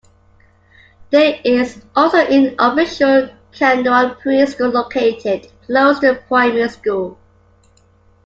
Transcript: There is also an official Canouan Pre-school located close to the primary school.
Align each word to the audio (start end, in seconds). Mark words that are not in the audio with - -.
There 1.11 1.39
is 1.45 1.79
also 1.95 2.17
an 2.17 2.55
official 2.57 3.29
Canouan 3.53 4.19
Pre-school 4.19 4.69
located 4.69 5.51
close 5.67 5.99
to 5.99 6.13
the 6.15 6.21
primary 6.27 6.69
school. 6.69 7.19